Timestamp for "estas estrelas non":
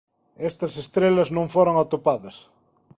0.49-1.51